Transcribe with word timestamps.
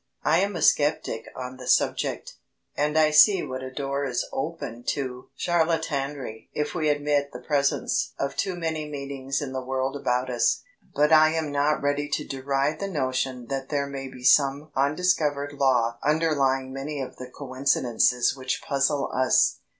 I 0.23 0.39
am 0.39 0.55
a 0.55 0.63
sceptic 0.63 1.27
on 1.35 1.57
the 1.57 1.67
subject, 1.67 2.33
and 2.75 2.97
I 2.97 3.11
see 3.11 3.43
what 3.43 3.61
a 3.61 3.69
door 3.71 4.03
is 4.03 4.25
opened 4.33 4.87
to 4.93 5.29
charlatanry 5.35 6.49
if 6.55 6.73
we 6.73 6.89
admit 6.89 7.31
the 7.31 7.37
presence 7.39 8.13
of 8.17 8.35
too 8.35 8.55
many 8.55 8.89
meanings 8.89 9.43
in 9.43 9.53
the 9.53 9.61
world 9.61 9.95
about 9.95 10.31
us. 10.31 10.63
But 10.95 11.11
I 11.11 11.33
am 11.33 11.51
not 11.51 11.83
ready 11.83 12.09
to 12.13 12.25
deride 12.27 12.79
the 12.79 12.87
notion 12.87 13.45
that 13.49 13.69
there 13.69 13.85
may 13.85 14.07
be 14.07 14.23
some 14.23 14.71
undiscovered 14.75 15.53
law 15.53 15.99
underlying 16.01 16.73
many 16.73 16.99
of 16.99 17.17
the 17.17 17.27
coincidences 17.29 18.35
which 18.35 18.63
puzzle 18.63 19.11
us. 19.13 19.59